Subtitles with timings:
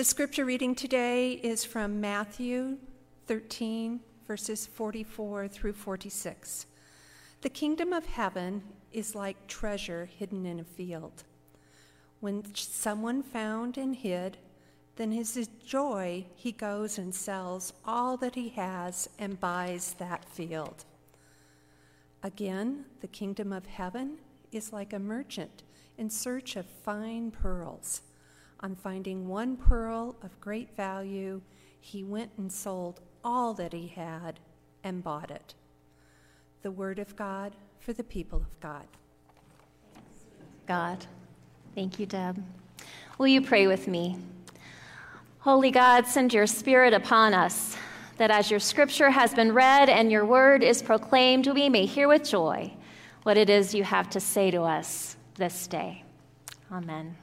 [0.00, 2.78] The scripture reading today is from Matthew
[3.26, 6.64] 13, verses 44 through 46.
[7.42, 11.24] The kingdom of heaven is like treasure hidden in a field.
[12.20, 14.38] When someone found and hid,
[14.96, 20.86] then his joy he goes and sells all that he has and buys that field.
[22.22, 24.16] Again, the kingdom of heaven
[24.50, 25.62] is like a merchant
[25.98, 28.00] in search of fine pearls.
[28.62, 31.40] On finding one pearl of great value,
[31.80, 34.38] he went and sold all that he had
[34.84, 35.54] and bought it.
[36.62, 38.86] The word of God for the people of God.
[40.66, 41.06] God.
[41.74, 42.42] Thank you, Deb.
[43.16, 44.18] Will you pray with me?
[45.38, 47.76] Holy God, send your spirit upon us,
[48.18, 52.08] that as your scripture has been read and your word is proclaimed, we may hear
[52.08, 52.70] with joy
[53.22, 56.04] what it is you have to say to us this day.
[56.70, 57.16] Amen.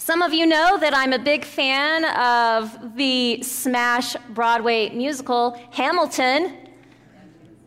[0.00, 6.56] Some of you know that I'm a big fan of the smash Broadway musical Hamilton.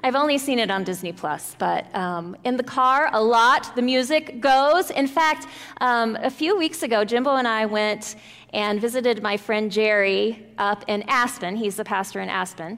[0.02, 3.76] I've only seen it on Disney Plus, but um, in the car a lot.
[3.76, 4.90] The music goes.
[4.92, 5.46] In fact,
[5.82, 8.16] um, a few weeks ago, Jimbo and I went
[8.54, 11.56] and visited my friend Jerry up in Aspen.
[11.56, 12.78] He's the pastor in Aspen.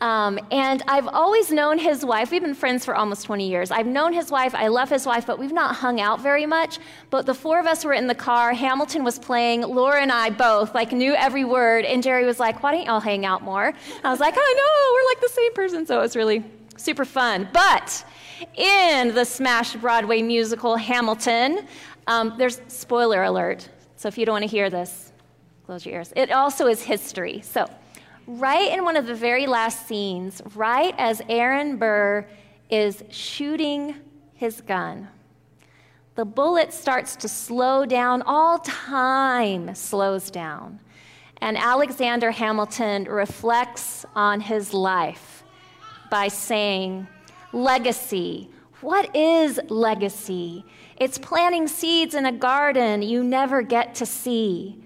[0.00, 2.32] Um, and I've always known his wife.
[2.32, 3.70] We've been friends for almost 20 years.
[3.70, 4.52] I've known his wife.
[4.52, 6.80] I love his wife, but we've not hung out very much.
[7.10, 8.52] But the four of us were in the car.
[8.52, 9.60] Hamilton was playing.
[9.60, 11.84] Laura and I both like knew every word.
[11.84, 14.94] And Jerry was like, "Why don't y'all hang out more?" I was like, "I know.
[14.94, 16.42] We're like the same person." So it was really
[16.76, 17.48] super fun.
[17.52, 18.04] But
[18.56, 21.66] in the smash Broadway musical Hamilton,
[22.08, 23.68] um, there's spoiler alert.
[23.94, 25.11] So if you don't want to hear this,
[25.66, 26.12] close your ears.
[26.16, 27.40] It also is history.
[27.42, 27.66] So
[28.26, 32.26] right in one of the very last scenes, right as Aaron Burr
[32.70, 33.94] is shooting
[34.34, 35.08] his gun,
[36.14, 38.22] the bullet starts to slow down.
[38.22, 40.80] All time slows down.
[41.40, 45.42] And Alexander Hamilton reflects on his life
[46.10, 47.08] by saying,
[47.52, 48.48] Legacy.
[48.80, 50.64] What is legacy?
[50.96, 54.76] It's planting seeds in a garden you never get to see.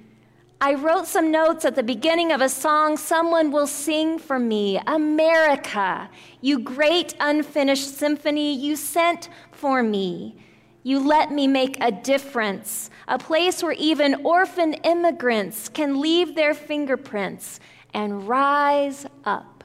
[0.58, 4.80] I wrote some notes at the beginning of a song someone will sing for me
[4.86, 6.08] America,
[6.40, 10.34] you great unfinished symphony you sent for me.
[10.82, 16.54] You let me make a difference, a place where even orphan immigrants can leave their
[16.54, 17.60] fingerprints
[17.92, 19.55] and rise up.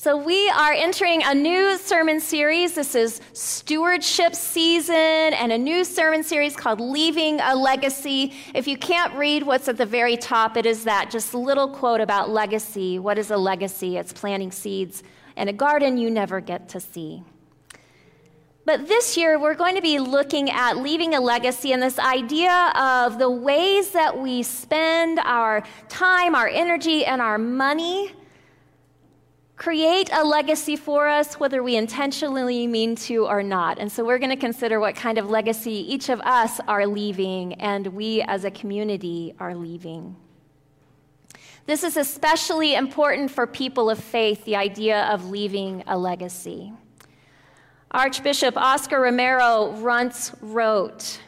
[0.00, 2.74] So, we are entering a new sermon series.
[2.74, 8.32] This is stewardship season and a new sermon series called Leaving a Legacy.
[8.54, 12.00] If you can't read what's at the very top, it is that just little quote
[12.00, 13.00] about legacy.
[13.00, 13.96] What is a legacy?
[13.96, 15.02] It's planting seeds
[15.36, 17.24] in a garden you never get to see.
[18.64, 22.70] But this year, we're going to be looking at leaving a legacy and this idea
[22.76, 28.12] of the ways that we spend our time, our energy, and our money
[29.58, 33.80] create a legacy for us, whether we intentionally mean to or not.
[33.80, 37.54] And so we're going to consider what kind of legacy each of us are leaving
[37.54, 40.16] and we as a community are leaving.
[41.66, 46.72] This is especially important for people of faith, the idea of leaving a legacy.
[47.90, 51.20] Archbishop Oscar Romero once wrote,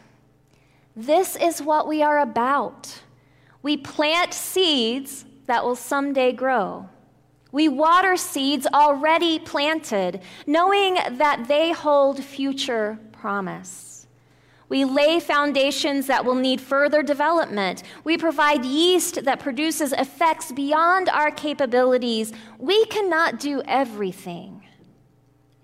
[0.95, 3.03] This is what we are about.
[3.63, 6.89] We plant seeds that will someday grow.
[7.53, 14.07] We water seeds already planted, knowing that they hold future promise.
[14.69, 17.83] We lay foundations that will need further development.
[18.05, 22.33] We provide yeast that produces effects beyond our capabilities.
[22.57, 24.65] We cannot do everything.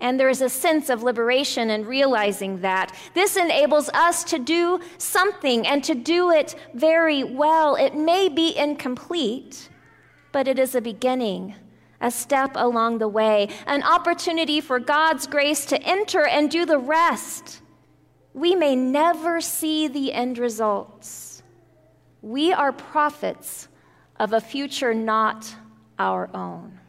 [0.01, 2.93] And there is a sense of liberation in realizing that.
[3.13, 7.75] This enables us to do something and to do it very well.
[7.75, 9.69] It may be incomplete,
[10.33, 11.55] but it is a beginning
[11.99, 16.77] a step along the way, an opportunity for God's grace to enter and do the
[16.77, 17.61] rest.
[18.33, 21.41] We may never see the end results.
[22.21, 23.67] We are prophets
[24.19, 25.55] of a future not
[25.97, 26.79] our own.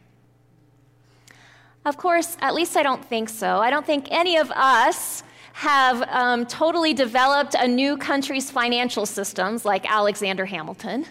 [1.84, 3.60] Of course, at least I don't think so.
[3.60, 5.22] I don't think any of us
[5.54, 11.06] have um, totally developed a new country's financial systems like Alexander Hamilton.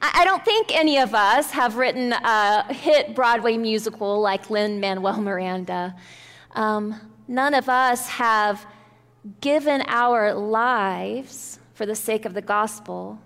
[0.00, 5.20] I don't think any of us have written a hit Broadway musical like Lin Manuel
[5.20, 5.96] Miranda.
[6.54, 8.66] Um, none of us have
[9.40, 13.18] given our lives for the sake of the gospel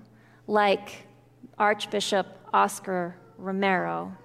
[0.46, 1.06] like
[1.58, 4.16] Archbishop Oscar Romero.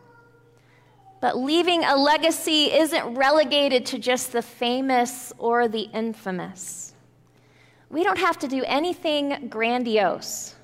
[1.21, 6.93] But leaving a legacy isn't relegated to just the famous or the infamous.
[7.89, 10.54] We don't have to do anything grandiose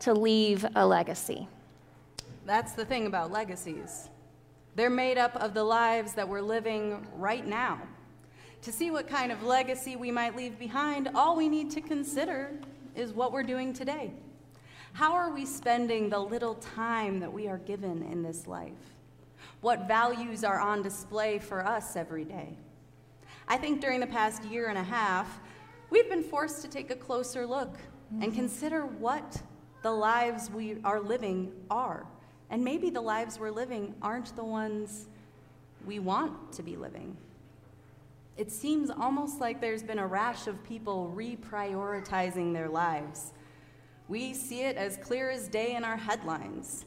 [0.00, 1.48] to leave a legacy.
[2.46, 4.08] That's the thing about legacies.
[4.74, 7.80] They're made up of the lives that we're living right now.
[8.62, 12.50] To see what kind of legacy we might leave behind, all we need to consider
[12.94, 14.12] is what we're doing today.
[14.92, 18.72] How are we spending the little time that we are given in this life?
[19.60, 22.56] What values are on display for us every day?
[23.46, 25.40] I think during the past year and a half,
[25.90, 28.22] we've been forced to take a closer look mm-hmm.
[28.22, 29.40] and consider what
[29.82, 32.06] the lives we are living are.
[32.50, 35.06] And maybe the lives we're living aren't the ones
[35.86, 37.16] we want to be living.
[38.36, 43.32] It seems almost like there's been a rash of people reprioritizing their lives.
[44.08, 46.84] We see it as clear as day in our headlines.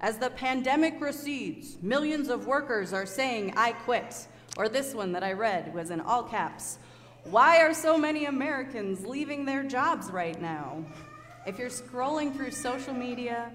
[0.00, 4.26] As the pandemic recedes, millions of workers are saying, I quit.
[4.56, 6.78] Or this one that I read was in all caps
[7.24, 10.84] Why are so many Americans leaving their jobs right now?
[11.48, 13.50] If you're scrolling through social media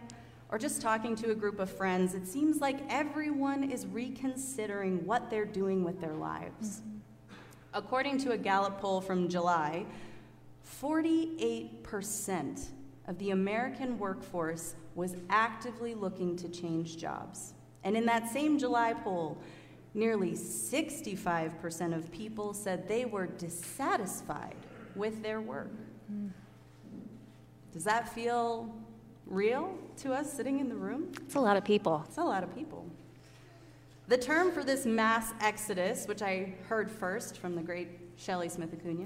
[0.50, 5.30] or just talking to a group of friends, it seems like everyone is reconsidering what
[5.30, 6.82] they're doing with their lives.
[6.82, 7.38] Mm-hmm.
[7.76, 9.86] According to a Gallup poll from July,
[10.82, 12.70] 48%
[13.06, 17.54] of the American workforce was actively looking to change jobs.
[17.84, 19.38] And in that same July poll,
[19.94, 24.56] nearly 65% of people said they were dissatisfied
[24.96, 25.70] with their work.
[27.74, 28.74] Does that feel
[29.26, 31.12] real to us sitting in the room?
[31.22, 32.04] It's a lot of people.
[32.08, 32.86] It's a lot of people.
[34.08, 38.74] The term for this mass exodus, which I heard first from the great Shelley Smith
[38.74, 39.06] Acuna,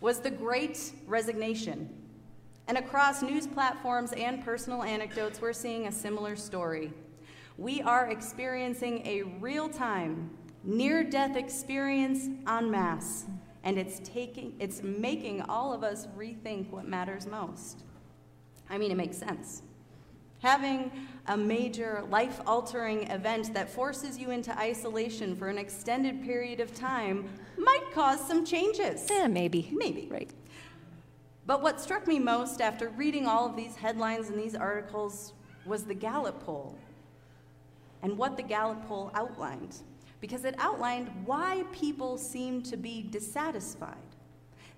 [0.00, 1.90] was the Great Resignation.
[2.66, 6.92] And across news platforms and personal anecdotes, we're seeing a similar story.
[7.58, 10.30] We are experiencing a real time,
[10.62, 13.26] near death experience en masse,
[13.64, 17.82] and it's, taking, it's making all of us rethink what matters most.
[18.70, 19.62] I mean, it makes sense.
[20.40, 20.92] Having
[21.26, 26.74] a major life altering event that forces you into isolation for an extended period of
[26.74, 29.06] time might cause some changes.
[29.10, 29.70] Yeah, maybe.
[29.72, 30.06] Maybe.
[30.10, 30.30] Right.
[31.46, 35.32] But what struck me most after reading all of these headlines and these articles
[35.64, 36.78] was the Gallup poll
[38.02, 39.76] and what the Gallup poll outlined,
[40.24, 43.92] because it outlined why people seem to be dissatisfied.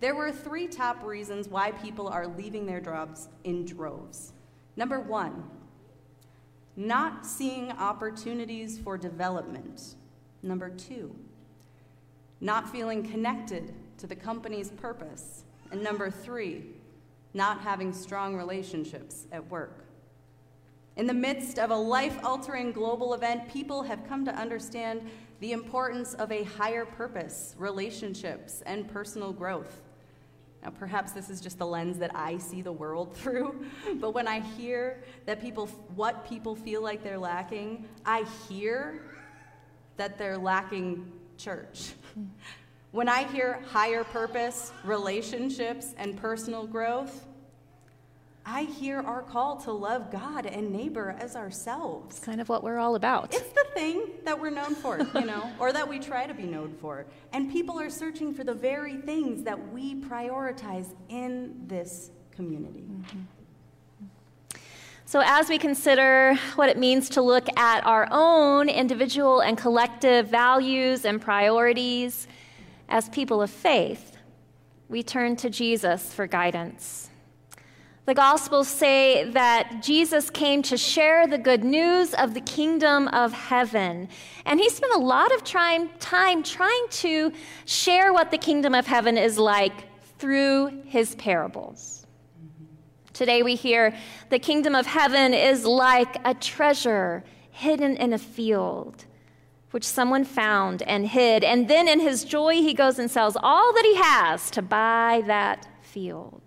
[0.00, 4.32] There were three top reasons why people are leaving their jobs in droves.
[4.74, 5.44] Number one,
[6.74, 9.94] not seeing opportunities for development.
[10.42, 11.14] Number two,
[12.40, 15.44] not feeling connected to the company's purpose.
[15.70, 16.64] And number three,
[17.34, 19.84] not having strong relationships at work.
[20.96, 25.06] In the midst of a life altering global event, people have come to understand
[25.40, 29.82] the importance of a higher purpose, relationships, and personal growth.
[30.62, 33.64] Now, perhaps this is just the lens that I see the world through,
[33.96, 39.02] but when I hear that people, what people feel like they're lacking, I hear
[39.96, 41.92] that they're lacking church.
[42.96, 47.26] When I hear higher purpose, relationships, and personal growth,
[48.48, 52.16] I hear our call to love God and neighbor as ourselves.
[52.16, 53.34] It's kind of what we're all about.
[53.34, 56.44] It's the thing that we're known for, you know, or that we try to be
[56.44, 57.06] known for.
[57.32, 62.84] And people are searching for the very things that we prioritize in this community.
[62.88, 63.18] Mm-hmm.
[65.06, 70.28] So, as we consider what it means to look at our own individual and collective
[70.28, 72.28] values and priorities
[72.88, 74.16] as people of faith,
[74.88, 77.10] we turn to Jesus for guidance.
[78.06, 83.32] The Gospels say that Jesus came to share the good news of the kingdom of
[83.32, 84.08] heaven.
[84.44, 87.32] And he spent a lot of time, time trying to
[87.64, 92.06] share what the kingdom of heaven is like through his parables.
[93.12, 93.92] Today we hear
[94.30, 99.04] the kingdom of heaven is like a treasure hidden in a field,
[99.72, 101.42] which someone found and hid.
[101.42, 105.24] And then in his joy, he goes and sells all that he has to buy
[105.26, 106.40] that field.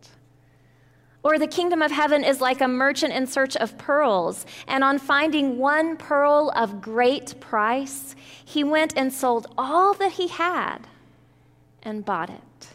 [1.22, 5.00] Or the kingdom of heaven is like a merchant in search of pearls, and on
[5.00, 10.88] finding one pearl of great price, he went and sold all that he had
[11.84, 12.68] and bought it.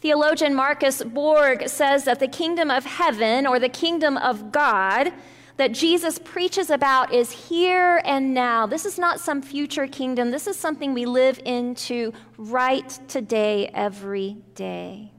[0.00, 5.12] Theologian Marcus Borg says that the kingdom of heaven, or the kingdom of God,
[5.56, 8.66] that Jesus preaches about is here and now.
[8.66, 10.30] This is not some future kingdom.
[10.30, 15.12] This is something we live into right today, every day.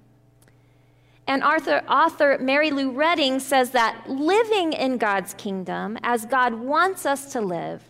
[1.32, 7.06] And author, author Mary Lou Redding says that living in God's kingdom as God wants
[7.06, 7.82] us to live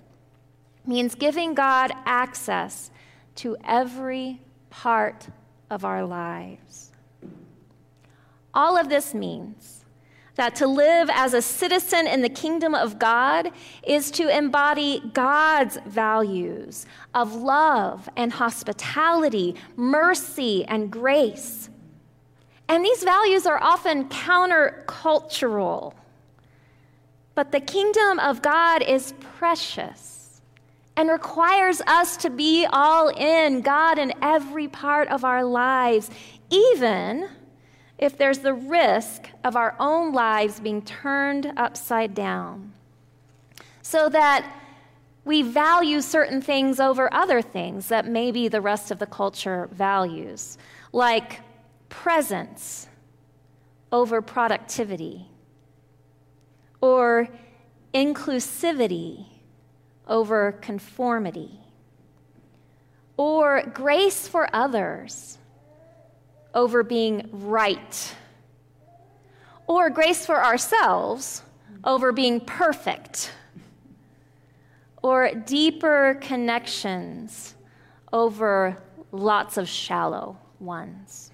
[0.86, 2.92] means giving God access
[3.38, 5.30] to every part
[5.72, 6.92] of our lives.
[8.54, 9.86] All of this means
[10.36, 13.50] that to live as a citizen in the kingdom of God
[13.82, 21.71] is to embody God's values of love and hospitality, mercy and grace.
[22.72, 25.94] And these values are often countercultural.
[27.36, 30.42] But the kingdom of God is precious
[30.96, 36.10] and requires us to be all in God in every part of our lives,
[36.50, 37.28] even
[37.98, 42.72] if there's the risk of our own lives being turned upside down.
[43.82, 44.50] So that
[45.26, 50.58] we value certain things over other things that maybe the rest of the culture values,
[50.94, 51.42] like
[51.92, 52.88] presence
[53.92, 55.28] over productivity,
[56.80, 57.28] or
[57.94, 59.26] inclusivity
[60.08, 61.60] over conformity,
[63.18, 65.38] or grace for others
[66.56, 68.16] over being right,
[69.68, 71.44] or grace for ourselves
[71.84, 73.32] over being perfect,
[75.04, 77.56] or deeper connections
[78.14, 78.82] over
[79.12, 81.31] lots of shallow ones.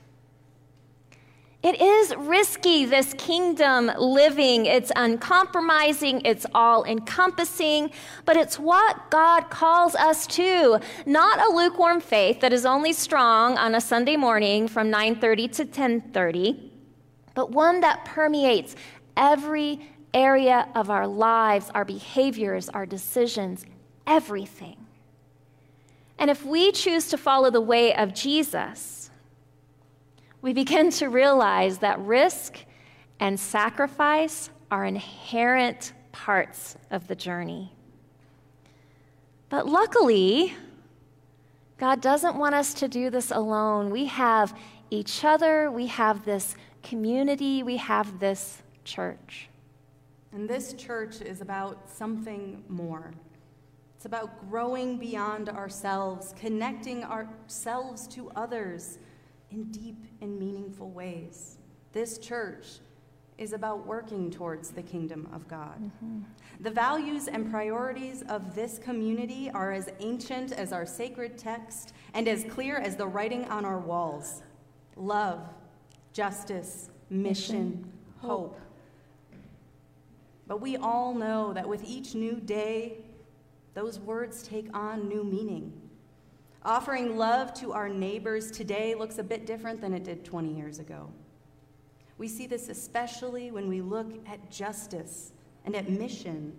[1.67, 4.67] It is risky, this kingdom living.
[4.67, 7.91] It's uncompromising, it's all encompassing,
[8.23, 10.79] but it's what God calls us to.
[11.05, 15.65] Not a lukewarm faith that is only strong on a Sunday morning from 9:30 to
[15.65, 16.71] 10:30,
[17.33, 18.77] but one that permeates
[19.17, 19.81] every
[20.13, 23.65] area of our lives, our behaviors, our decisions,
[24.05, 24.77] everything.
[26.17, 29.06] And if we choose to follow the way of Jesus,
[30.41, 32.57] we begin to realize that risk
[33.19, 37.71] and sacrifice are inherent parts of the journey.
[39.49, 40.53] But luckily,
[41.77, 43.89] God doesn't want us to do this alone.
[43.89, 44.57] We have
[44.89, 49.49] each other, we have this community, we have this church.
[50.31, 53.11] And this church is about something more.
[53.95, 58.99] It's about growing beyond ourselves, connecting ourselves to others
[59.51, 61.57] in deep and meaningful ways.
[61.93, 62.79] This church
[63.37, 65.79] is about working towards the kingdom of God.
[65.81, 66.21] Mm-hmm.
[66.61, 72.27] The values and priorities of this community are as ancient as our sacred text and
[72.27, 74.41] as clear as the writing on our walls
[74.95, 75.47] love,
[76.13, 77.87] justice, mission,
[78.19, 78.59] hope.
[80.47, 83.03] But we all know that with each new day,
[83.75, 85.71] those words take on new meaning.
[86.67, 90.79] Offering love to our neighbors today looks a bit different than it did 20 years
[90.79, 91.09] ago.
[92.17, 95.31] We see this especially when we look at justice
[95.63, 96.51] and at mission,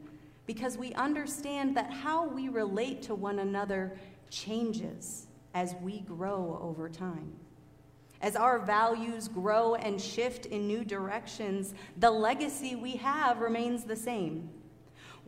[0.47, 3.99] because we understand that how we relate to one another
[4.31, 7.31] changes as we grow over time.
[8.23, 13.95] As our values grow and shift in new directions, the legacy we have remains the
[13.95, 14.49] same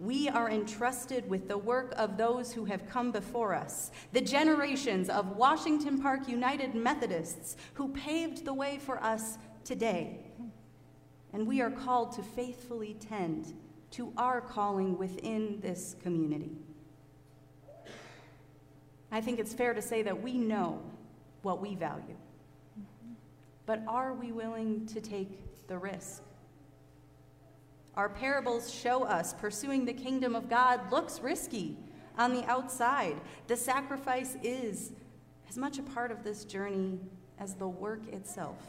[0.01, 5.11] we are entrusted with the work of those who have come before us, the generations
[5.11, 10.21] of Washington Park United Methodists who paved the way for us today.
[11.35, 13.53] And we are called to faithfully tend
[13.93, 16.53] to our calling within this community.
[19.13, 20.83] I think it's fair to say that we know
[21.43, 22.17] what we value.
[23.67, 26.23] But are we willing to take the risk?
[27.97, 31.77] Our parables show us pursuing the kingdom of God looks risky
[32.17, 33.21] on the outside.
[33.47, 34.93] The sacrifice is
[35.49, 36.99] as much a part of this journey
[37.39, 38.63] as the work itself.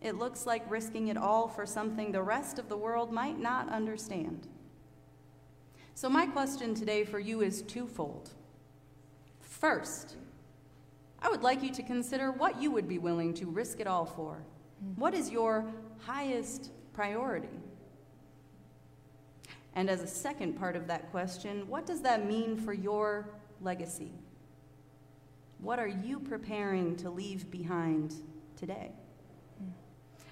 [0.00, 3.70] It looks like risking it all for something the rest of the world might not
[3.70, 4.46] understand.
[5.94, 8.30] So, my question today for you is twofold.
[9.40, 10.16] First,
[11.22, 14.04] I would like you to consider what you would be willing to risk it all
[14.04, 14.44] for.
[14.80, 15.00] Hmm.
[15.00, 15.64] What is your
[16.00, 17.48] highest priority?
[19.74, 23.28] And as a second part of that question, what does that mean for your
[23.60, 24.12] legacy?
[25.58, 28.14] What are you preparing to leave behind
[28.56, 28.92] today?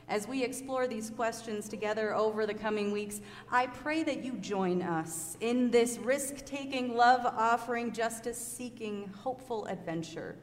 [0.08, 4.82] As we explore these questions together over the coming weeks, I pray that you join
[4.82, 10.36] us in this risk taking, love offering, justice seeking, hopeful adventure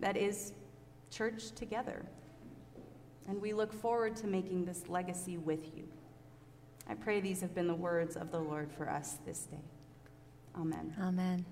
[0.00, 0.52] that is
[1.10, 2.04] church together.
[3.28, 5.84] And we look forward to making this legacy with you.
[6.88, 9.64] I pray these have been the words of the Lord for us this day.
[10.56, 10.94] Amen.
[11.00, 11.44] Amen.